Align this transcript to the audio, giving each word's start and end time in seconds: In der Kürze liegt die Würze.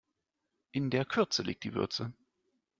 In 0.71 0.89
der 0.89 1.05
Kürze 1.05 1.43
liegt 1.43 1.63
die 1.63 1.75
Würze. 1.75 2.11